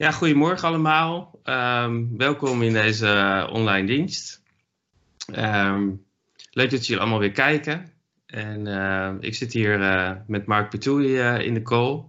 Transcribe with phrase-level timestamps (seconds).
[0.00, 1.40] Ja, goedemorgen allemaal.
[1.44, 4.42] Um, welkom in deze uh, online dienst.
[5.36, 6.04] Um,
[6.50, 7.92] leuk dat jullie allemaal weer kijken.
[8.26, 12.04] En uh, ik zit hier uh, met Mark Petoui in de call.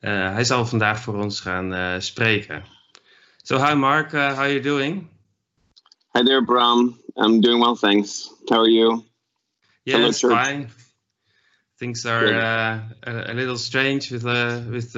[0.00, 2.64] hij zal vandaag voor ons gaan spreken.
[3.42, 5.08] So, hi Mark, how are you doing?
[6.12, 7.00] Hi there, Bram.
[7.14, 8.34] I'm doing well, thanks.
[8.44, 9.04] How are you?
[9.82, 10.68] Yes, fine.
[11.76, 14.24] Things are a, a, little strange with
[14.70, 14.96] with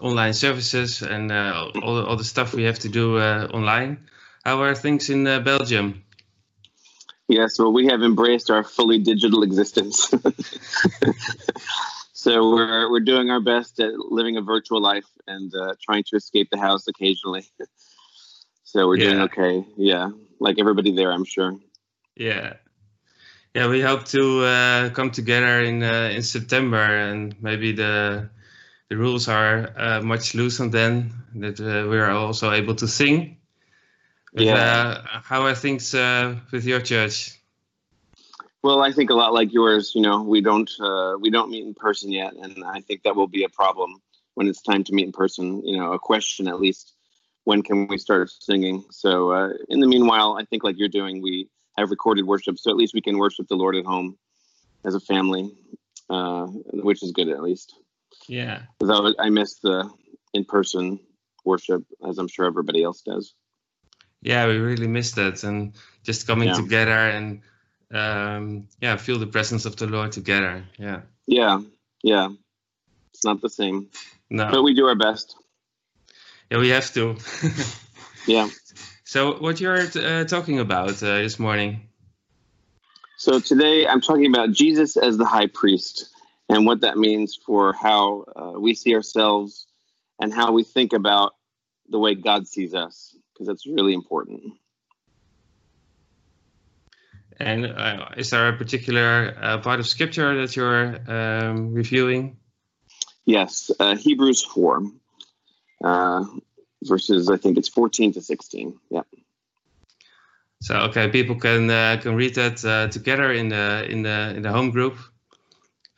[0.00, 4.08] online services and uh, all, all the stuff we have to do uh, online.
[4.44, 6.04] How are things in uh, Belgium?
[7.28, 10.08] Yes, well, we have embraced our fully digital existence.
[12.12, 16.16] so we're we're doing our best at living a virtual life and uh, trying to
[16.16, 17.44] escape the house occasionally.
[18.64, 19.10] so we're yeah.
[19.10, 19.64] doing okay.
[19.78, 21.58] Yeah, like everybody there, I'm sure.
[22.14, 22.54] Yeah,
[23.54, 23.68] yeah.
[23.68, 28.28] We hope to uh, come together in uh, in September and maybe the
[28.94, 33.36] the rules are uh, much looser then that uh, we are also able to sing.
[34.32, 34.54] But, yeah.
[34.54, 37.40] Uh, how are things uh, with your church?
[38.62, 39.92] Well, I think a lot like yours.
[39.96, 43.16] You know, we don't uh, we don't meet in person yet, and I think that
[43.16, 44.00] will be a problem
[44.34, 45.66] when it's time to meet in person.
[45.66, 46.94] You know, a question at least:
[47.42, 48.84] when can we start singing?
[48.90, 52.70] So, uh, in the meanwhile, I think like you're doing, we have recorded worship, so
[52.70, 54.16] at least we can worship the Lord at home
[54.84, 55.52] as a family,
[56.88, 57.74] which is good at least.
[58.28, 58.62] Yeah.
[58.78, 59.90] Because I, I miss the
[60.32, 61.00] in person
[61.44, 63.34] worship, as I'm sure everybody else does.
[64.22, 65.44] Yeah, we really miss that.
[65.44, 66.54] And just coming yeah.
[66.54, 67.42] together and
[67.92, 70.64] um, yeah, feel the presence of the Lord together.
[70.78, 71.02] Yeah.
[71.26, 71.60] Yeah.
[72.02, 72.30] Yeah.
[73.12, 73.90] It's not the same.
[74.30, 74.50] No.
[74.50, 75.36] But we do our best.
[76.50, 77.16] Yeah, we have to.
[78.26, 78.48] yeah.
[79.04, 81.88] So, what you're uh, talking about uh, this morning?
[83.16, 86.13] So, today I'm talking about Jesus as the high priest
[86.54, 89.66] and what that means for how uh, we see ourselves
[90.20, 91.32] and how we think about
[91.88, 94.40] the way God sees us, because that's really important.
[97.40, 102.36] And uh, is there a particular uh, part of scripture that you're um, reviewing?
[103.24, 104.82] Yes, uh, Hebrews 4,
[105.82, 106.24] uh,
[106.84, 108.78] verses, I think it's 14 to 16.
[108.90, 109.00] Yeah.
[110.62, 114.52] So okay, people can uh, can read that together in the in the in the
[114.52, 114.96] home group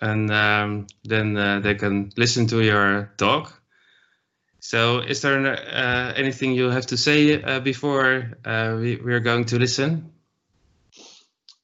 [0.01, 3.63] and um, then uh, they can listen to your talk.
[4.61, 9.21] So, is there uh, anything you have to say uh, before uh, we, we, are
[9.21, 10.13] going to listen?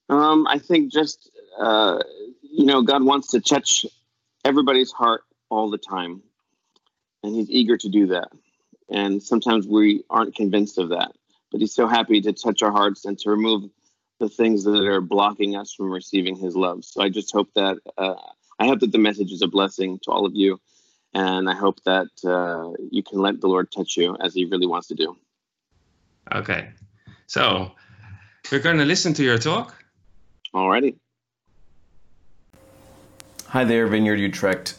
[0.08, 1.98] Um, I think just, uh,
[2.42, 3.86] you know, God wants to touch
[4.44, 6.22] everybody's heart all the time,
[7.24, 8.28] and He's eager to do that.
[8.88, 11.12] And sometimes we aren't convinced of that,
[11.50, 13.68] but He's so happy to touch our hearts and to remove
[14.22, 16.84] the things that are blocking us from receiving his love.
[16.84, 18.14] So I just hope that uh,
[18.60, 20.60] I hope that the message is a blessing to all of you,
[21.12, 24.68] and I hope that uh, you can let the Lord touch you as He really
[24.68, 25.16] wants to do.
[26.32, 26.70] Okay,
[27.26, 27.72] so
[28.50, 29.74] we're going to listen to your talk.
[30.54, 30.94] Alrighty.
[33.48, 34.76] Hi there, Vineyard Utrecht.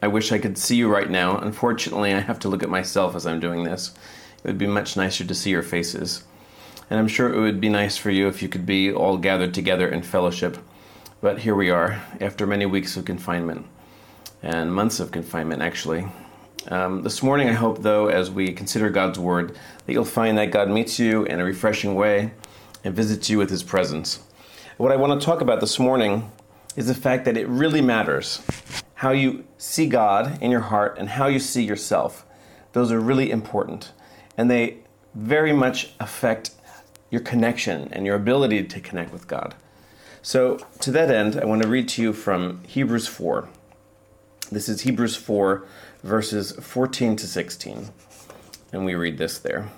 [0.00, 1.38] I wish I could see you right now.
[1.38, 3.92] Unfortunately, I have to look at myself as I'm doing this.
[4.38, 6.22] It would be much nicer to see your faces
[6.90, 9.54] and I'm sure it would be nice for you if you could be all gathered
[9.54, 10.58] together in fellowship.
[11.20, 13.66] But here we are, after many weeks of confinement,
[14.42, 16.06] and months of confinement, actually.
[16.68, 19.56] Um, this morning, I hope, though, as we consider God's Word,
[19.86, 22.32] that you'll find that God meets you in a refreshing way
[22.84, 24.20] and visits you with His presence.
[24.76, 26.30] What I want to talk about this morning
[26.76, 28.40] is the fact that it really matters
[28.94, 32.24] how you see God in your heart and how you see yourself.
[32.72, 33.92] Those are really important,
[34.36, 34.78] and they
[35.14, 36.50] very much affect
[37.10, 39.54] your connection and your ability to connect with God.
[40.22, 43.48] So, to that end, I want to read to you from Hebrews 4.
[44.50, 45.64] This is Hebrews 4,
[46.02, 47.90] verses 14 to 16.
[48.72, 49.70] And we read this there.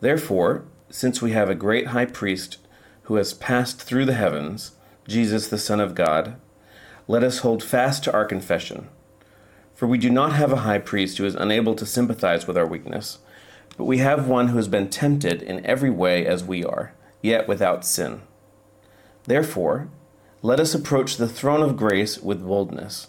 [0.00, 2.58] Therefore, since we have a great high priest
[3.02, 4.72] who has passed through the heavens,
[5.06, 6.36] Jesus the Son of God,
[7.08, 8.88] let us hold fast to our confession.
[9.74, 12.66] For we do not have a high priest who is unable to sympathize with our
[12.66, 13.18] weakness
[13.78, 16.92] but we have one who has been tempted in every way as we are,
[17.22, 18.20] yet without sin.
[19.24, 19.88] Therefore,
[20.42, 23.06] let us approach the throne of grace with boldness,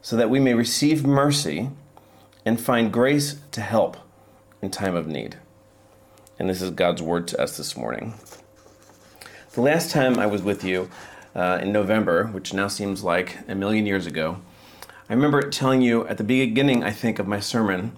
[0.00, 1.70] so that we may receive mercy
[2.46, 3.96] and find grace to help
[4.62, 5.36] in time of need.
[6.38, 8.14] And this is God's word to us this morning.
[9.52, 10.90] The last time I was with you
[11.34, 14.38] uh, in November, which now seems like a million years ago,
[15.08, 17.96] I remember telling you at the beginning, I think, of my sermon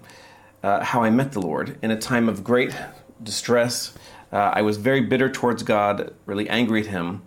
[0.63, 2.75] uh, how I met the Lord in a time of great
[3.21, 3.93] distress.
[4.31, 7.21] Uh, I was very bitter towards God, really angry at Him.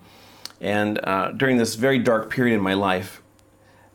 [0.61, 3.23] And uh, during this very dark period in my life,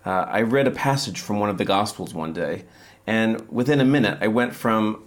[0.06, 2.66] uh, I read a passage from one of the Gospels one day.
[3.08, 5.04] And within a minute, I went from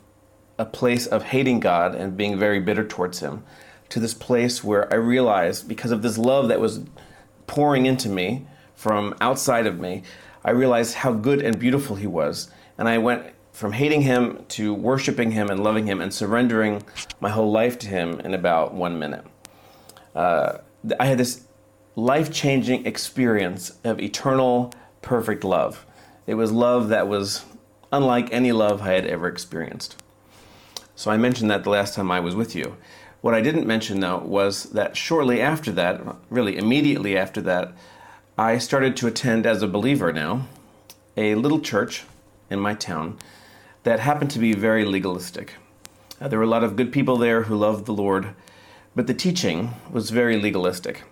[0.59, 3.45] a place of hating God and being very bitter towards Him
[3.89, 6.81] to this place where I realized, because of this love that was
[7.47, 10.03] pouring into me from outside of me,
[10.45, 12.51] I realized how good and beautiful He was.
[12.77, 16.81] And I went from hating Him to worshiping Him and loving Him and surrendering
[17.19, 19.25] my whole life to Him in about one minute.
[20.15, 20.59] Uh,
[21.01, 21.43] I had this
[21.97, 24.73] life changing experience of eternal,
[25.03, 25.85] perfect love.
[26.25, 27.45] It was love that was
[27.91, 30.01] unlike any love I had ever experienced.
[30.95, 32.77] So I mentioned that the last time I was with you.
[33.23, 36.01] What I didn't mention, though, was that shortly after that,
[36.31, 37.73] really immediately after that,
[38.39, 40.47] I started to attend as a believer now
[41.17, 42.05] a little church
[42.51, 43.19] in my town
[43.89, 45.55] that happened to be very legalistic.
[46.21, 48.35] Uh, there were a lot of good people there who loved the Lord,
[48.95, 51.05] but the teaching was very legalistic.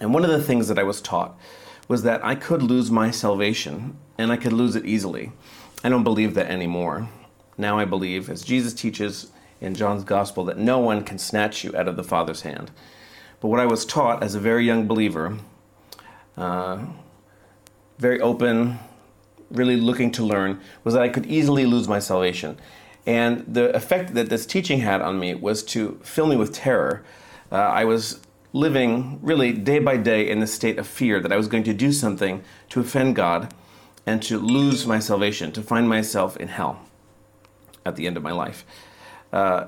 [0.00, 1.38] And one of the things that I was taught
[1.86, 5.30] was that I could lose my salvation and I could lose it easily.
[5.84, 7.08] I don't believe that anymore.
[7.56, 9.30] Now I believe, as Jesus teaches
[9.60, 12.72] in John's Gospel, that no one can snatch you out of the Father's hand.
[13.38, 15.38] But what I was taught as a very young believer,
[16.36, 16.86] uh,
[17.98, 18.80] very open,
[19.50, 22.58] really looking to learn, was that I could easily lose my salvation.
[23.06, 27.04] And the effect that this teaching had on me was to fill me with terror.
[27.52, 28.20] Uh, I was
[28.52, 31.74] living really day by day in the state of fear that I was going to
[31.74, 33.52] do something to offend God
[34.06, 36.80] and to lose my salvation, to find myself in hell
[37.84, 38.64] at the end of my life.
[39.32, 39.66] Uh,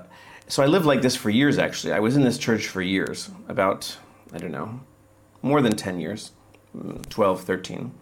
[0.49, 1.93] so I lived like this for years, actually.
[1.93, 3.97] I was in this church for years, about,
[4.33, 4.81] I don't know,
[5.43, 6.31] more than 10 years,
[7.09, 7.93] 12, 13.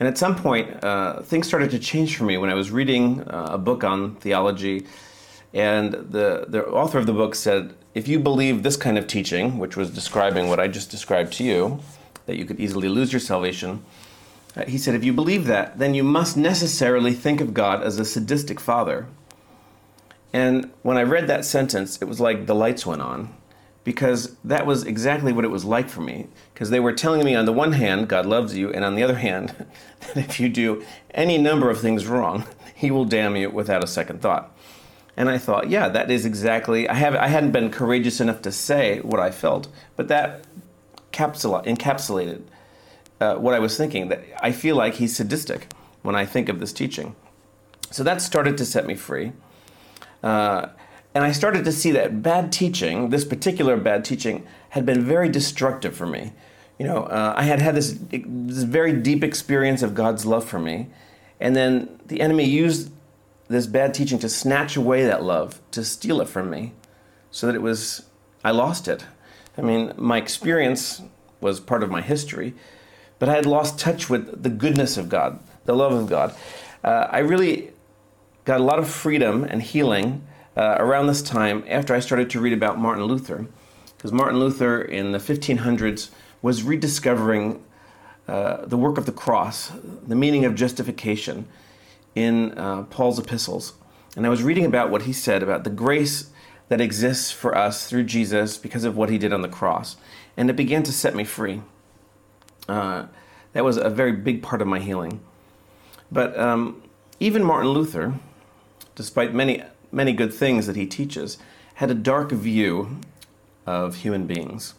[0.00, 3.20] And at some point, uh, things started to change for me when I was reading
[3.22, 4.86] uh, a book on theology.
[5.54, 9.58] And the, the author of the book said, if you believe this kind of teaching,
[9.58, 11.80] which was describing what I just described to you,
[12.26, 13.84] that you could easily lose your salvation,
[14.56, 17.98] uh, he said, if you believe that, then you must necessarily think of God as
[17.98, 19.06] a sadistic father.
[20.32, 23.34] And when I read that sentence, it was like the lights went on
[23.84, 26.28] because that was exactly what it was like for me.
[26.54, 29.02] Because they were telling me, on the one hand, God loves you, and on the
[29.02, 29.66] other hand,
[30.00, 32.44] that if you do any number of things wrong,
[32.82, 34.52] He will damn you without a second thought.
[35.16, 36.88] And I thought, yeah, that is exactly.
[36.88, 40.44] I have I hadn't been courageous enough to say what I felt, but that
[41.12, 42.42] capsula, encapsulated
[43.20, 44.08] uh, what I was thinking.
[44.08, 47.14] That I feel like he's sadistic when I think of this teaching.
[47.92, 49.30] So that started to set me free.
[50.20, 50.70] Uh,
[51.14, 55.28] and I started to see that bad teaching, this particular bad teaching, had been very
[55.28, 56.32] destructive for me.
[56.78, 60.58] You know, uh, I had had this, this very deep experience of God's love for
[60.58, 60.88] me,
[61.38, 62.90] and then the enemy used
[63.48, 66.72] this bad teaching to snatch away that love, to steal it from me,
[67.30, 68.06] so that it was,
[68.42, 69.04] I lost it.
[69.58, 71.02] I mean, my experience
[71.40, 72.54] was part of my history,
[73.18, 76.34] but I had lost touch with the goodness of God, the love of God.
[76.82, 77.70] Uh, I really
[78.44, 80.26] got a lot of freedom and healing
[80.56, 83.46] uh, around this time after I started to read about Martin Luther,
[83.96, 86.10] because Martin Luther in the 1500s
[86.42, 87.64] was rediscovering
[88.28, 89.72] uh, the work of the cross,
[90.06, 91.46] the meaning of justification
[92.14, 93.74] in uh, Paul's epistles.
[94.16, 96.30] And I was reading about what he said about the grace
[96.68, 99.96] that exists for us through Jesus because of what he did on the cross.
[100.36, 101.62] And it began to set me free.
[102.68, 103.06] Uh,
[103.52, 105.20] that was a very big part of my healing.
[106.10, 106.82] But um,
[107.20, 108.14] even Martin Luther,
[108.94, 111.38] despite many, many good things that he teaches,
[111.74, 112.98] had a dark view
[113.66, 114.74] of human beings.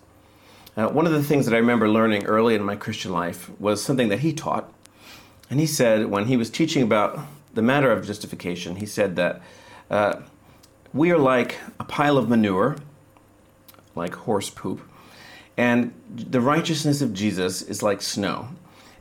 [0.75, 3.84] Uh, one of the things that I remember learning early in my Christian life was
[3.84, 4.74] something that he taught.
[5.50, 7.20] And he said, when he was teaching about
[7.53, 9.41] the matter of justification, he said that
[9.91, 10.22] uh,
[10.93, 12.77] we are like a pile of manure,
[13.96, 14.82] like horse poop,
[15.55, 18.50] and the righteousness of Jesus is like snow.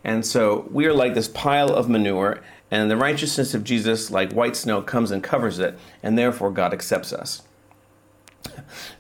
[0.04, 2.40] And so we are like this pile of manure,
[2.70, 6.72] and the righteousness of Jesus, like white snow, comes and covers it, and therefore God
[6.72, 7.42] accepts us.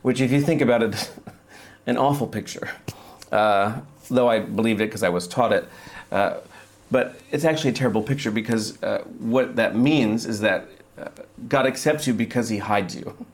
[0.02, 1.10] Which, if you think about it,
[1.86, 2.70] an awful picture.
[3.30, 5.68] Uh, though I believed it because I was taught it.
[6.10, 6.38] Uh,
[6.90, 10.68] but it's actually a terrible picture because uh, what that means is that
[10.98, 11.08] uh,
[11.48, 13.26] God accepts you because He hides you.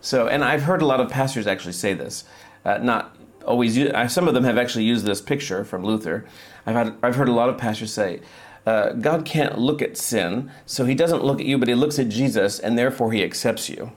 [0.00, 2.24] So, and I've heard a lot of pastors actually say this.
[2.64, 3.16] Uh, not
[3.46, 3.76] always.
[3.76, 6.24] Use, some of them have actually used this picture from Luther.
[6.66, 6.94] I've had.
[7.02, 8.20] I've heard a lot of pastors say.
[8.66, 11.98] Uh, God can't look at sin, so he doesn't look at you, but he looks
[11.98, 13.92] at Jesus, and therefore he accepts you.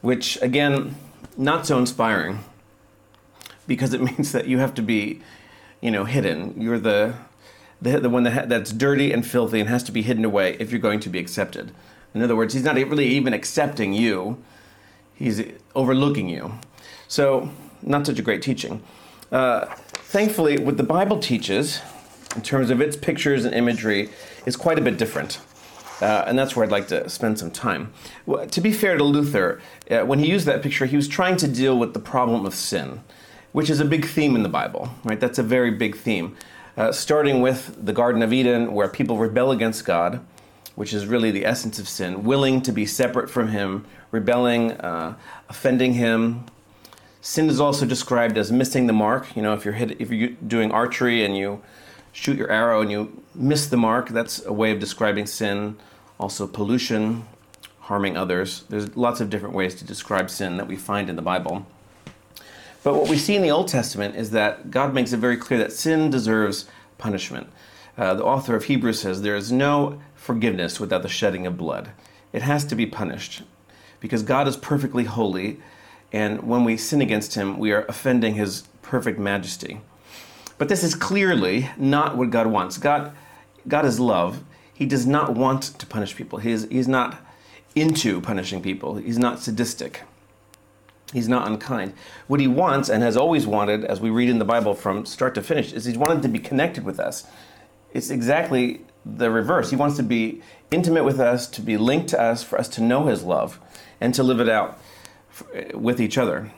[0.00, 0.96] Which, again,
[1.36, 2.40] not so inspiring
[3.66, 5.20] because it means that you have to be,
[5.80, 6.60] you know, hidden.
[6.60, 7.14] You're the
[7.80, 10.56] the, the one that ha- that's dirty and filthy and has to be hidden away
[10.58, 11.72] if you're going to be accepted.
[12.14, 14.42] In other words, he's not really even accepting you;
[15.14, 15.42] he's
[15.74, 16.54] overlooking you.
[17.08, 17.50] So,
[17.82, 18.82] not such a great teaching.
[19.30, 21.80] Uh, thankfully, what the Bible teaches,
[22.34, 24.10] in terms of its pictures and imagery,
[24.46, 25.40] is quite a bit different.
[26.00, 27.92] Uh, and that's where I'd like to spend some time.
[28.26, 31.36] Well, to be fair to Luther, uh, when he used that picture, he was trying
[31.38, 33.00] to deal with the problem of sin,
[33.52, 35.18] which is a big theme in the Bible, right?
[35.18, 36.36] That's a very big theme.
[36.76, 40.20] Uh, starting with the Garden of Eden, where people rebel against God,
[40.74, 45.16] which is really the essence of sin, willing to be separate from Him, rebelling, uh,
[45.48, 46.44] offending Him.
[47.26, 49.34] Sin is also described as missing the mark.
[49.34, 51.60] You know, if you're hit, if you're doing archery and you
[52.12, 55.76] shoot your arrow and you miss the mark, that's a way of describing sin.
[56.20, 57.26] Also, pollution,
[57.80, 58.62] harming others.
[58.68, 61.66] There's lots of different ways to describe sin that we find in the Bible.
[62.84, 65.58] But what we see in the Old Testament is that God makes it very clear
[65.58, 66.66] that sin deserves
[66.96, 67.48] punishment.
[67.98, 71.90] Uh, the author of Hebrews says there is no forgiveness without the shedding of blood.
[72.32, 73.42] It has to be punished
[73.98, 75.58] because God is perfectly holy,
[76.12, 79.80] and when we sin against Him, we are offending His perfect majesty.
[80.58, 82.78] But this is clearly not what God wants.
[82.78, 83.12] God,
[83.68, 84.42] God is love.
[84.72, 86.38] He does not want to punish people.
[86.38, 87.18] He is, he's not
[87.74, 88.96] into punishing people.
[88.96, 90.02] He's not sadistic.
[91.12, 91.92] He's not unkind.
[92.26, 95.34] What he wants and has always wanted, as we read in the Bible from start
[95.36, 97.26] to finish, is he's wanted to be connected with us.
[97.92, 99.70] It's exactly the reverse.
[99.70, 102.82] He wants to be intimate with us, to be linked to us, for us to
[102.82, 103.60] know his love,
[104.00, 104.78] and to live it out
[105.74, 106.50] with each other.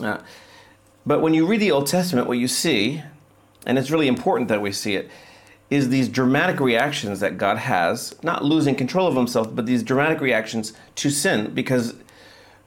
[0.00, 0.18] Uh,
[1.04, 3.02] but when you read the Old Testament, what you see,
[3.66, 5.10] and it's really important that we see it,
[5.68, 10.20] is these dramatic reactions that God has, not losing control of himself, but these dramatic
[10.20, 11.94] reactions to sin, because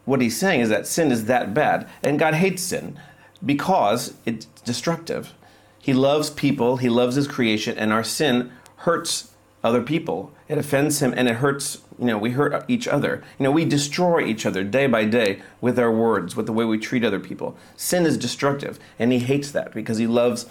[0.06, 1.88] what he's saying is that sin is that bad.
[2.04, 3.00] And God hates sin
[3.46, 5.34] because it's destructive.
[5.78, 9.32] He loves people, he loves his creation, and our sin hurts
[9.64, 10.34] other people.
[10.48, 13.22] It offends him and it hurts, you know, we hurt each other.
[13.38, 16.64] You know, we destroy each other day by day with our words, with the way
[16.64, 17.58] we treat other people.
[17.76, 20.46] Sin is destructive, and he hates that because he loves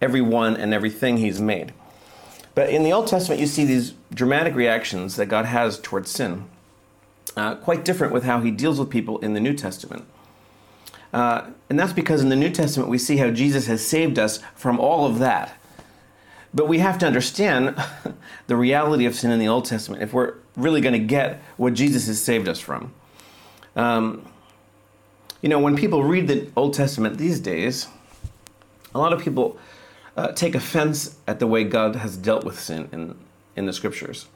[0.00, 1.74] everyone and everything he's made.
[2.54, 6.46] But in the Old Testament, you see these dramatic reactions that God has towards sin,
[7.36, 10.06] uh, quite different with how he deals with people in the New Testament.
[11.12, 14.40] Uh, and that's because in the New Testament, we see how Jesus has saved us
[14.54, 15.58] from all of that
[16.52, 17.76] but we have to understand
[18.46, 21.74] the reality of sin in the Old Testament if we're really going to get what
[21.74, 22.92] Jesus has saved us from.
[23.76, 24.26] Um,
[25.40, 27.86] you know, when people read the Old Testament these days,
[28.94, 29.58] a lot of people
[30.16, 33.16] uh, take offense at the way God has dealt with sin in,
[33.54, 34.26] in the scriptures.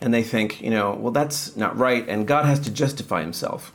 [0.00, 3.72] And they think, you know, well, that's not right, and God has to justify himself.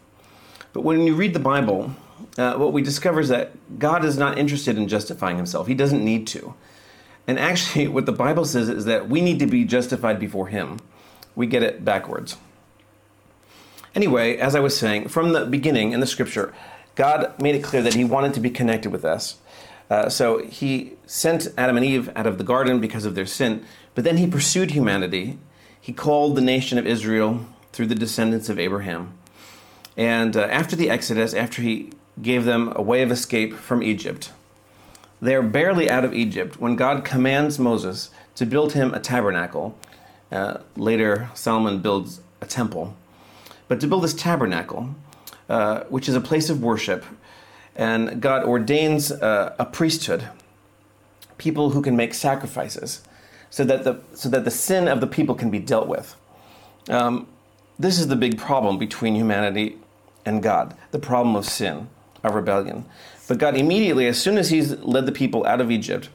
[0.73, 1.95] But when you read the Bible,
[2.37, 5.67] uh, what we discover is that God is not interested in justifying himself.
[5.67, 6.53] He doesn't need to.
[7.29, 10.79] And actually, what the Bible says is that we need to be justified before Him.
[11.35, 12.37] We get it backwards.
[13.95, 16.53] Anyway, as I was saying, from the beginning in the scripture,
[16.95, 19.37] God made it clear that He wanted to be connected with us.
[19.89, 23.65] Uh, so He sent Adam and Eve out of the garden because of their sin,
[23.95, 25.39] but then He pursued humanity.
[25.79, 29.13] He called the nation of Israel through the descendants of Abraham.
[29.97, 34.31] And uh, after the Exodus, after He gave them a way of escape from Egypt,
[35.21, 39.77] they're barely out of Egypt when God commands Moses to build him a tabernacle.
[40.31, 42.95] Uh, later, Solomon builds a temple.
[43.67, 44.95] But to build this tabernacle,
[45.47, 47.05] uh, which is a place of worship,
[47.75, 50.27] and God ordains uh, a priesthood,
[51.37, 53.01] people who can make sacrifices,
[53.49, 56.15] so that the so that the sin of the people can be dealt with.
[56.89, 57.27] Um,
[57.79, 59.77] this is the big problem between humanity
[60.25, 61.89] and God: the problem of sin,
[62.23, 62.85] of rebellion.
[63.27, 66.09] But God immediately, as soon as He's led the people out of Egypt,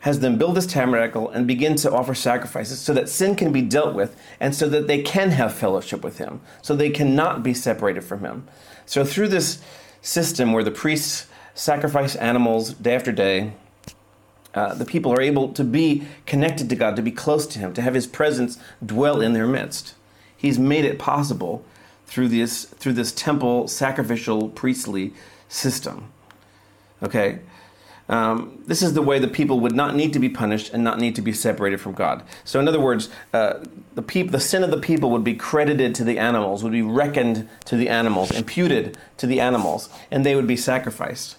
[0.00, 3.62] has them build this tabernacle and begin to offer sacrifices so that sin can be
[3.62, 7.52] dealt with and so that they can have fellowship with Him, so they cannot be
[7.52, 8.46] separated from Him.
[8.86, 9.60] So, through this
[10.00, 13.52] system where the priests sacrifice animals day after day,
[14.54, 17.74] uh, the people are able to be connected to God, to be close to Him,
[17.74, 19.94] to have His presence dwell in their midst.
[20.36, 21.64] He's made it possible
[22.06, 25.12] through this, through this temple sacrificial priestly
[25.48, 26.10] system.
[27.02, 27.40] Okay?
[28.08, 30.98] Um, this is the way the people would not need to be punished and not
[30.98, 32.22] need to be separated from God.
[32.42, 35.94] So, in other words, uh, the, peop- the sin of the people would be credited
[35.96, 40.34] to the animals, would be reckoned to the animals, imputed to the animals, and they
[40.34, 41.36] would be sacrificed.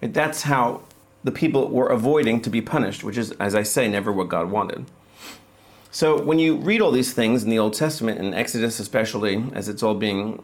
[0.00, 0.82] That's how
[1.22, 4.50] the people were avoiding to be punished, which is, as I say, never what God
[4.50, 4.86] wanted.
[5.92, 9.68] So, when you read all these things in the Old Testament, in Exodus especially, as
[9.68, 10.42] it's all being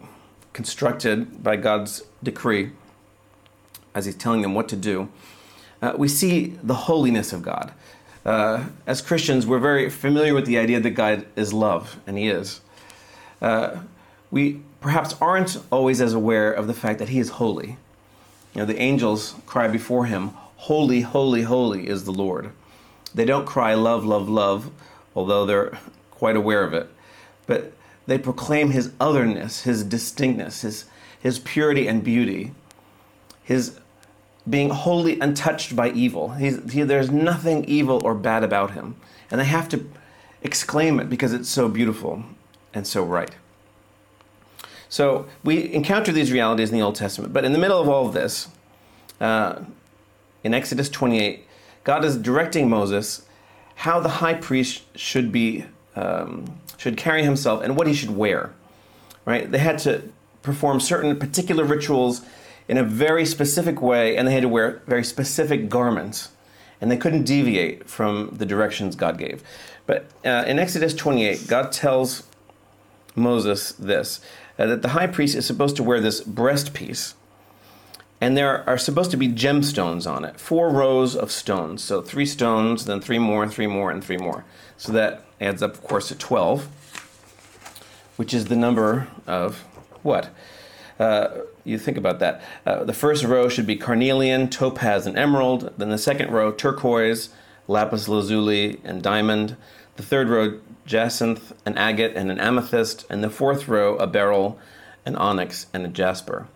[0.52, 2.70] constructed by God's decree,
[3.94, 5.08] as he's telling them what to do,
[5.82, 7.72] uh, we see the holiness of God.
[8.24, 12.28] Uh, as Christians, we're very familiar with the idea that God is love, and He
[12.28, 12.60] is.
[13.40, 13.78] Uh,
[14.30, 17.76] we perhaps aren't always as aware of the fact that He is holy.
[18.54, 22.50] You know, the angels cry before Him, Holy, holy, holy is the Lord.
[23.14, 24.70] They don't cry, Love, love, love,
[25.14, 25.78] although they're
[26.10, 26.88] quite aware of it,
[27.46, 27.72] but
[28.06, 30.84] they proclaim his otherness, his distinctness, his,
[31.20, 32.52] his purity and beauty,
[33.42, 33.78] his
[34.48, 36.30] being wholly untouched by evil.
[36.30, 38.96] He, there's nothing evil or bad about him.
[39.30, 39.88] And they have to
[40.42, 42.22] exclaim it because it's so beautiful
[42.72, 43.32] and so right.
[44.88, 48.06] So we encounter these realities in the Old Testament, but in the middle of all
[48.06, 48.48] of this,
[49.20, 49.62] uh,
[50.44, 51.44] in Exodus 28,
[51.82, 53.26] God is directing Moses
[53.76, 55.64] how the high priest should be
[55.96, 58.52] um, should carry himself and what he should wear.
[59.24, 59.50] Right?
[59.50, 60.02] They had to
[60.42, 62.22] perform certain particular rituals
[62.68, 66.30] in a very specific way, and they had to wear very specific garments,
[66.80, 69.42] and they couldn't deviate from the directions God gave.
[69.86, 72.24] But uh, in Exodus 28, God tells
[73.14, 74.20] Moses this
[74.58, 77.14] uh, that the high priest is supposed to wear this breastpiece,
[78.20, 81.84] and there are supposed to be gemstones on it, four rows of stones.
[81.84, 84.44] So three stones, then three more, three more, and three more.
[84.76, 86.66] So that adds up, of course, to 12,
[88.16, 89.60] which is the number of
[90.02, 90.30] what?
[90.98, 91.28] Uh,
[91.66, 92.42] you think about that.
[92.64, 95.72] Uh, the first row should be carnelian, topaz, and emerald.
[95.76, 97.30] Then the second row, turquoise,
[97.66, 99.56] lapis lazuli, and diamond.
[99.96, 103.04] The third row, jacinth, an agate, and an amethyst.
[103.10, 104.58] And the fourth row, a beryl,
[105.04, 106.46] an onyx, and a jasper.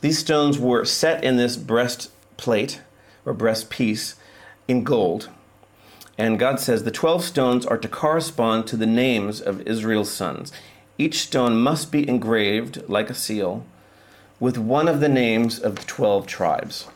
[0.00, 2.80] These stones were set in this breastplate
[3.24, 4.14] or breastpiece
[4.68, 5.28] in gold.
[6.18, 10.52] And God says the 12 stones are to correspond to the names of Israel's sons.
[10.98, 13.64] Each stone must be engraved like a seal
[14.42, 16.88] with one of the names of the 12 tribes.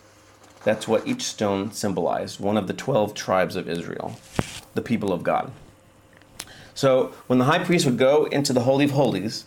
[0.65, 4.19] That's what each stone symbolized one of the 12 tribes of Israel,
[4.75, 5.53] the people of God.
[6.75, 9.45] So when the high priest would go into the Holy of Holies,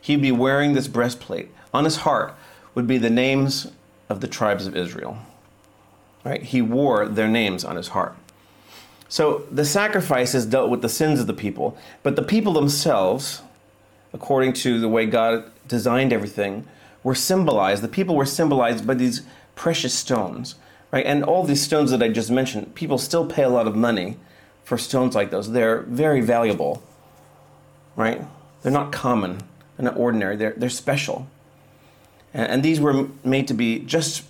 [0.00, 1.50] he'd be wearing this breastplate.
[1.72, 2.34] On his heart
[2.74, 3.70] would be the names
[4.08, 5.16] of the tribes of Israel.
[6.24, 6.42] Right?
[6.42, 8.16] He wore their names on his heart.
[9.08, 13.42] So the sacrifices dealt with the sins of the people, but the people themselves,
[14.12, 16.66] according to the way God designed everything,
[17.06, 19.22] were symbolized, the people were symbolized by these
[19.54, 20.56] precious stones,
[20.90, 21.06] right?
[21.06, 24.16] And all these stones that I just mentioned, people still pay a lot of money
[24.64, 25.52] for stones like those.
[25.52, 26.82] They're very valuable,
[27.94, 28.22] right?
[28.60, 29.38] They're not common,
[29.76, 31.28] they're not ordinary, they're, they're special.
[32.34, 34.24] And, and these were made to be just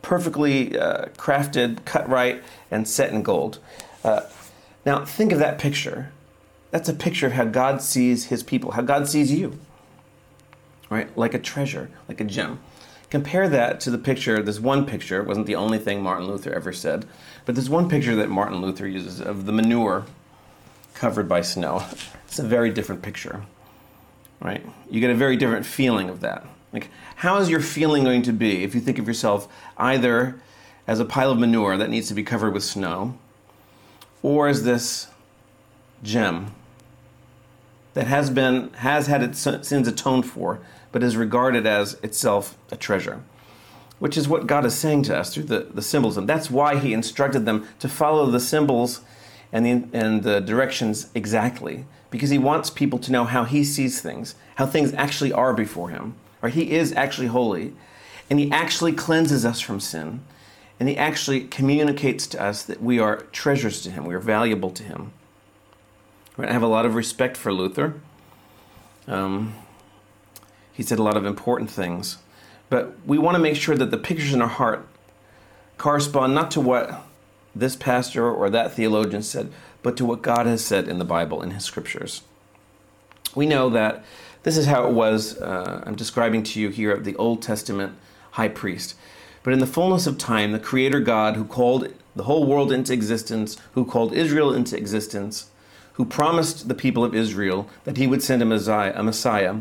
[0.00, 3.58] perfectly uh, crafted, cut right, and set in gold.
[4.04, 4.20] Uh,
[4.86, 6.12] now, think of that picture.
[6.70, 9.58] That's a picture of how God sees his people, how God sees you
[10.92, 11.16] right?
[11.16, 12.60] Like a treasure, like a gem.
[13.08, 16.72] Compare that to the picture, this one picture, wasn't the only thing Martin Luther ever
[16.72, 17.06] said,
[17.44, 20.04] but this one picture that Martin Luther uses of the manure
[20.94, 21.84] covered by snow.
[22.26, 23.42] It's a very different picture,
[24.40, 24.64] right?
[24.90, 26.46] You get a very different feeling of that.
[26.72, 30.40] Like, how is your feeling going to be if you think of yourself either
[30.86, 33.18] as a pile of manure that needs to be covered with snow,
[34.22, 35.08] or as this
[36.02, 36.54] gem
[37.94, 40.60] that has been has had its sins atoned for
[40.92, 43.22] but is regarded as itself a treasure,
[43.98, 46.16] which is what God is saying to us through the, the symbols.
[46.16, 49.00] And that's why He instructed them to follow the symbols
[49.50, 54.00] and the, and the directions exactly, because He wants people to know how He sees
[54.00, 56.14] things, how things actually are before Him.
[56.42, 57.72] Or He is actually holy,
[58.28, 60.20] and He actually cleanses us from sin,
[60.78, 64.70] and He actually communicates to us that we are treasures to Him, we are valuable
[64.70, 65.12] to Him.
[66.38, 68.00] I have a lot of respect for Luther.
[69.06, 69.54] Um,
[70.72, 72.18] he said a lot of important things.
[72.70, 74.86] But we want to make sure that the pictures in our heart
[75.78, 77.04] correspond not to what
[77.54, 81.42] this pastor or that theologian said, but to what God has said in the Bible,
[81.42, 82.22] in His scriptures.
[83.34, 84.04] We know that
[84.42, 87.94] this is how it was, uh, I'm describing to you here, of the Old Testament
[88.32, 88.94] high priest.
[89.42, 92.92] But in the fullness of time, the Creator God who called the whole world into
[92.92, 95.50] existence, who called Israel into existence,
[95.94, 99.56] who promised the people of Israel that he would send a Messiah, a Messiah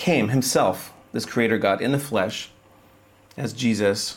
[0.00, 2.50] came himself, this creator God, in the flesh,
[3.36, 4.16] as Jesus,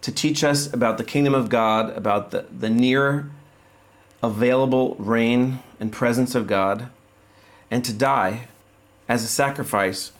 [0.00, 3.30] to teach us about the kingdom of God, about the, the near
[4.20, 6.88] available reign and presence of God,
[7.70, 8.48] and to die
[9.08, 10.10] as a sacrifice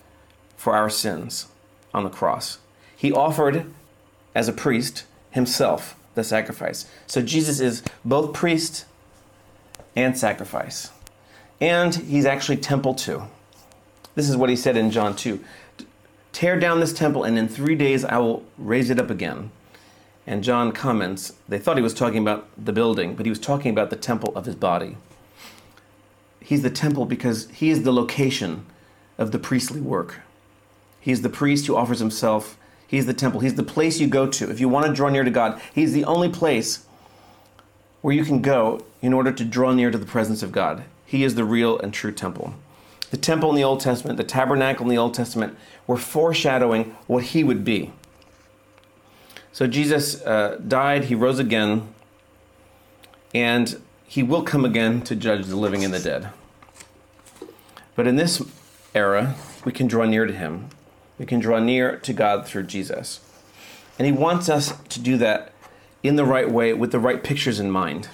[0.57, 1.49] for our sins
[1.93, 2.59] on the cross.
[2.97, 3.73] He offered,
[4.37, 6.87] as a priest, himself the sacrifice.
[7.09, 8.85] So Jesus is both priest
[9.97, 10.91] and sacrifice.
[11.61, 13.25] And he's actually temple too.
[14.14, 15.42] This is what he said in John 2
[16.33, 19.51] Tear down this temple, and in three days I will raise it up again.
[20.27, 23.70] And John comments, they thought he was talking about the building, but he was talking
[23.70, 24.96] about the temple of his body.
[26.40, 28.66] He's the temple because he is the location
[29.18, 30.20] of the priestly work.
[31.01, 32.57] He's the priest who offers himself.
[32.87, 33.40] He's the temple.
[33.40, 34.51] He's the place you go to.
[34.51, 36.87] If you want to draw near to God, he's the only place
[38.01, 40.85] where you can go in order to draw near to the presence of God.
[41.05, 42.55] He is the real and true temple.
[43.12, 45.55] The temple in the Old Testament, the tabernacle in the Old Testament,
[45.87, 47.92] were foreshadowing what he would be.
[49.53, 51.92] So Jesus uh, died, he rose again,
[53.35, 56.31] and he will come again to judge the living and the dead.
[57.94, 58.42] But in this
[58.94, 59.35] era,
[59.66, 60.70] we can draw near to him.
[61.18, 63.20] We can draw near to God through Jesus.
[63.98, 65.53] And he wants us to do that
[66.03, 68.09] in the right way, with the right pictures in mind,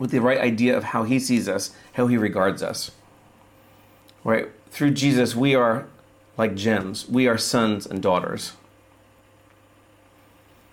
[0.00, 2.90] with the right idea of how he sees us, how he regards us.
[4.24, 4.48] Right?
[4.70, 5.86] Through Jesus, we are
[6.38, 7.08] like gems.
[7.08, 8.52] We are sons and daughters.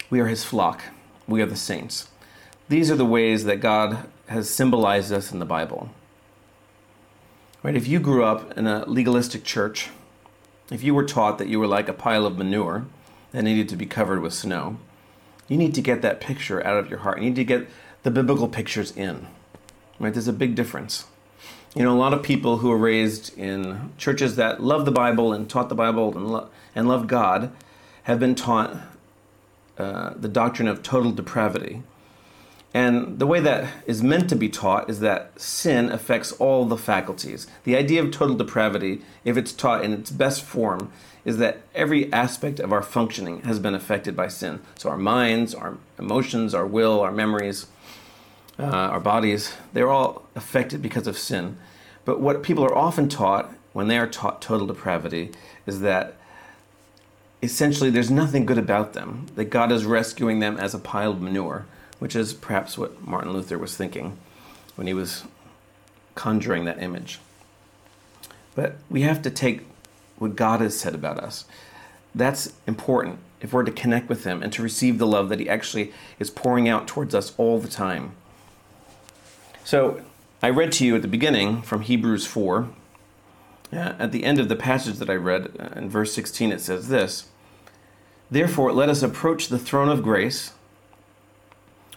[0.09, 0.83] We are his flock.
[1.27, 2.09] We are the saints.
[2.69, 5.89] These are the ways that God has symbolized us in the Bible.
[7.61, 7.75] Right?
[7.75, 9.89] If you grew up in a legalistic church,
[10.71, 12.85] if you were taught that you were like a pile of manure
[13.31, 14.77] that needed to be covered with snow,
[15.47, 17.17] you need to get that picture out of your heart.
[17.17, 17.67] You need to get
[18.03, 19.27] the biblical pictures in.
[19.99, 20.13] Right?
[20.13, 21.05] There's a big difference.
[21.75, 25.33] You know, a lot of people who are raised in churches that love the Bible
[25.33, 27.51] and taught the Bible and, lo- and love God
[28.03, 28.75] have been taught
[29.77, 31.83] uh, the doctrine of total depravity.
[32.73, 36.77] And the way that is meant to be taught is that sin affects all the
[36.77, 37.45] faculties.
[37.63, 40.91] The idea of total depravity, if it's taught in its best form,
[41.23, 44.61] is that every aspect of our functioning has been affected by sin.
[44.75, 47.67] So our minds, our emotions, our will, our memories,
[48.59, 51.57] uh, our bodies, they're all affected because of sin.
[52.05, 55.31] But what people are often taught when they are taught total depravity
[55.65, 56.15] is that
[57.41, 61.21] essentially there's nothing good about them, that God is rescuing them as a pile of
[61.21, 61.65] manure
[61.99, 64.17] which is perhaps what Martin Luther was thinking
[64.75, 65.25] when he was
[66.15, 67.19] conjuring that image.
[68.55, 69.61] But we have to take
[70.17, 71.45] what God has said about us.
[72.15, 75.47] That's important if we're to connect with Him and to receive the love that He
[75.47, 78.13] actually is pouring out towards us all the time.
[79.69, 80.01] So,
[80.41, 82.69] I read to you at the beginning from Hebrews 4.
[83.71, 86.59] Uh, at the end of the passage that I read, uh, in verse 16, it
[86.59, 87.29] says this
[88.31, 90.53] Therefore, let us approach the throne of grace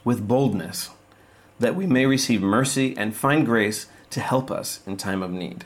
[0.05, 0.91] with boldness,
[1.61, 5.65] that we may receive mercy and find grace to help us in time of need.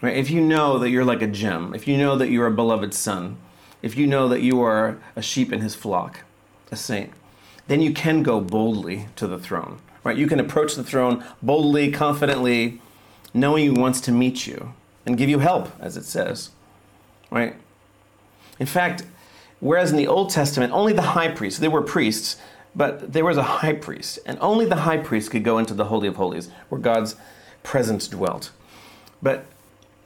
[0.00, 0.16] Right?
[0.16, 2.94] If you know that you're like a gem, if you know that you're a beloved
[2.94, 3.36] son,
[3.82, 6.20] if you know that you are a sheep in his flock,
[6.70, 7.12] a saint,
[7.66, 9.80] then you can go boldly to the throne.
[10.06, 10.16] Right?
[10.16, 12.80] You can approach the throne boldly, confidently,
[13.34, 14.72] knowing he wants to meet you
[15.04, 16.50] and give you help, as it says.
[17.28, 17.56] Right?
[18.60, 19.04] In fact,
[19.58, 22.36] whereas in the Old Testament, only the high priests, there were priests,
[22.72, 25.86] but there was a high priest, and only the high priest could go into the
[25.86, 27.16] Holy of Holies, where God's
[27.64, 28.52] presence dwelt.
[29.20, 29.44] But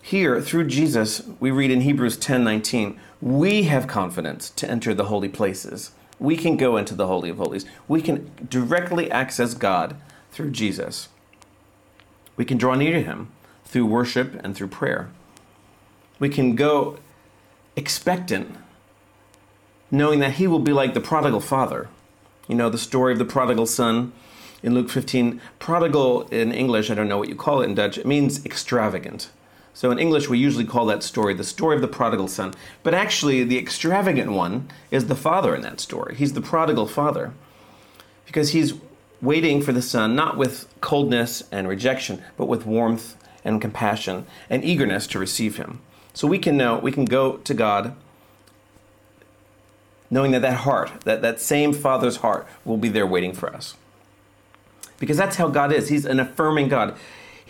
[0.01, 5.05] here, through Jesus, we read in Hebrews 10 19, we have confidence to enter the
[5.05, 5.91] holy places.
[6.21, 7.67] We can go into the Holy of Holies.
[7.89, 9.97] We can directly access God
[10.31, 11.09] through Jesus.
[12.37, 13.33] We can draw near to Him
[13.65, 15.11] through worship and through prayer.
[16.21, 16.99] We can go
[17.75, 18.55] expectant,
[19.91, 21.89] knowing that He will be like the prodigal father
[22.51, 24.13] you know, the story of the prodigal son
[24.61, 25.41] in Luke 15.
[25.61, 29.31] Prodigal in English, I don't know what you call it in Dutch, it means extravagant.
[29.75, 32.55] So in English, we usually call that story the story of the prodigal son.
[32.83, 36.15] But actually, the extravagant one is the father in that story.
[36.17, 37.33] He's the prodigal father
[38.27, 38.75] because he's
[39.23, 44.65] waiting for the son not with coldness and rejection, but with warmth and compassion and
[44.65, 45.81] eagerness to receive him.
[46.13, 47.95] So we can know, we can go to God
[50.11, 53.77] knowing that that heart, that, that same Father's heart, will be there waiting for us.
[54.99, 55.89] Because that's how God is.
[55.89, 56.97] He's an affirming God.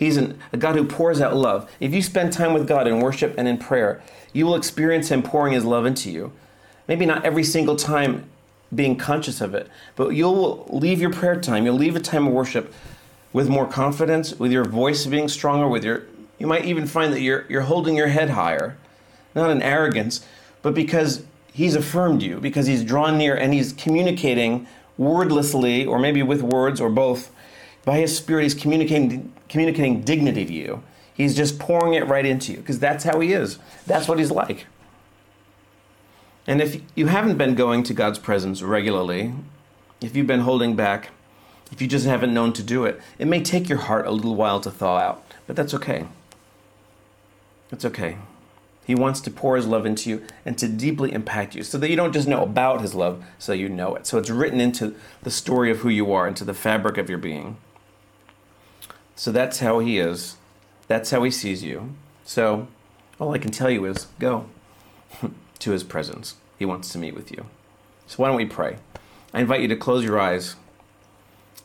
[0.00, 1.70] He's an, a God who pours out love.
[1.78, 5.22] If you spend time with God in worship and in prayer, you will experience Him
[5.22, 6.32] pouring His love into you.
[6.88, 8.24] Maybe not every single time
[8.74, 12.32] being conscious of it, but you'll leave your prayer time, you'll leave a time of
[12.32, 12.72] worship
[13.34, 16.04] with more confidence, with your voice being stronger, with your
[16.38, 18.78] you might even find that you're you're holding your head higher,
[19.34, 20.24] not in arrogance,
[20.62, 26.22] but because he's affirmed you because he's drawn near and he's communicating wordlessly or maybe
[26.22, 27.30] with words or both
[27.84, 30.82] by his spirit he's communicating communicating dignity to you.
[31.12, 33.58] He's just pouring it right into you because that's how he is.
[33.86, 34.64] That's what he's like.
[36.46, 39.34] And if you haven't been going to god's presence regularly
[40.00, 41.10] if you've been holding back
[41.70, 44.34] if you just haven't known to do it it may take your heart a little
[44.34, 46.06] while to thaw out but that's okay.
[47.70, 48.16] It's okay.
[48.84, 51.90] He wants to pour his love into you and to deeply impact you so that
[51.90, 54.06] you don't just know about his love, so you know it.
[54.06, 57.18] So it's written into the story of who you are, into the fabric of your
[57.18, 57.56] being.
[59.20, 60.36] So that's how he is.
[60.88, 61.92] That's how he sees you.
[62.24, 62.68] So
[63.18, 64.46] all I can tell you is go
[65.58, 66.36] to his presence.
[66.58, 67.44] He wants to meet with you.
[68.06, 68.78] So why don't we pray?
[69.34, 70.56] I invite you to close your eyes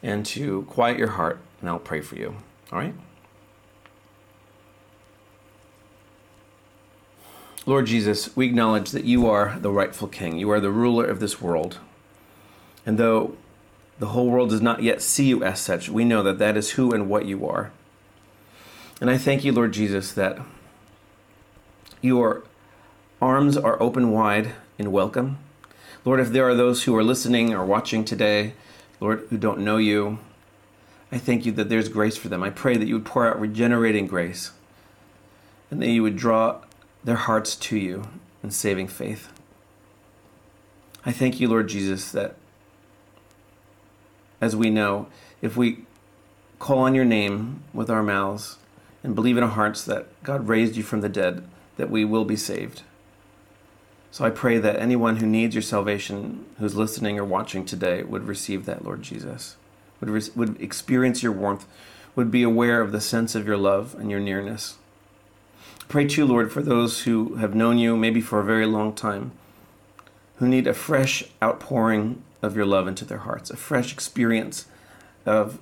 [0.03, 2.35] and to quiet your heart, and I'll pray for you.
[2.73, 2.93] All right?
[7.65, 10.37] Lord Jesus, we acknowledge that you are the rightful king.
[10.37, 11.77] You are the ruler of this world.
[12.85, 13.37] And though
[13.99, 16.71] the whole world does not yet see you as such, we know that that is
[16.71, 17.71] who and what you are.
[18.99, 20.39] And I thank you, Lord Jesus, that
[22.01, 22.43] your
[23.21, 25.38] arms are open wide in welcome.
[26.03, 28.53] Lord, if there are those who are listening or watching today,
[28.99, 30.19] Lord, who don't know you,
[31.12, 32.43] I thank you that there's grace for them.
[32.43, 34.51] I pray that you would pour out regenerating grace
[35.71, 36.62] and that you would draw
[37.03, 38.08] their hearts to you
[38.43, 39.29] in saving faith.
[41.05, 42.36] I thank you, Lord Jesus, that
[44.45, 45.08] as we know,
[45.41, 45.79] if we
[46.60, 48.58] call on your name with our mouths
[49.03, 51.43] and believe in our hearts that God raised you from the dead,
[51.77, 52.84] that we will be saved.
[54.12, 58.27] So I pray that anyone who needs your salvation, who's listening or watching today, would
[58.27, 59.58] receive that, Lord Jesus,
[59.99, 61.65] would, re- would experience your warmth,
[62.15, 64.77] would be aware of the sense of your love and your nearness.
[65.89, 69.31] Pray too, Lord, for those who have known you maybe for a very long time,
[70.38, 74.65] who need a fresh outpouring of your love into their hearts, a fresh experience
[75.25, 75.60] of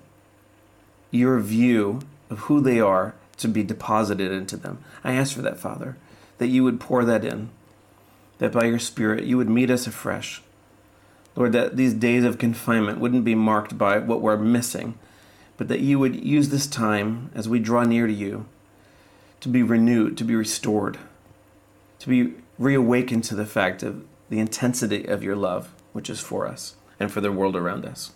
[1.11, 4.83] your view of who they are to be deposited into them.
[5.03, 5.97] I ask for that, Father,
[6.37, 7.49] that you would pour that in,
[8.39, 10.41] that by your Spirit you would meet us afresh.
[11.35, 14.97] Lord, that these days of confinement wouldn't be marked by what we're missing,
[15.57, 18.45] but that you would use this time as we draw near to you
[19.39, 20.97] to be renewed, to be restored,
[21.99, 26.45] to be reawakened to the fact of the intensity of your love, which is for
[26.45, 28.11] us and for the world around us.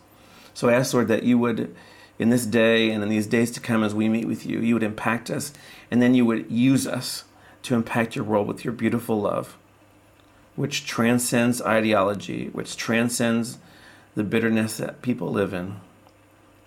[0.53, 1.75] So I ask, Lord, that you would,
[2.19, 4.73] in this day and in these days to come as we meet with you, you
[4.73, 5.53] would impact us,
[5.89, 7.23] and then you would use us
[7.63, 9.57] to impact your world with your beautiful love,
[10.55, 13.59] which transcends ideology, which transcends
[14.15, 15.79] the bitterness that people live in.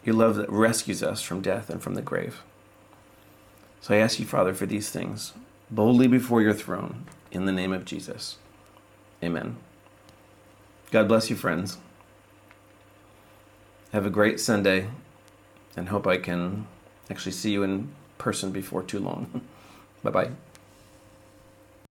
[0.04, 2.42] Your love that rescues us from death and from the grave.
[3.80, 5.32] So I ask you, Father, for these things
[5.70, 8.38] boldly before your throne in the name of Jesus.
[9.22, 9.56] Amen.
[10.90, 11.78] God bless you, friends.
[13.92, 14.88] Have a great Sunday
[15.76, 16.66] and hope I can
[17.08, 19.42] actually see you in person before too long.
[20.02, 20.30] bye bye.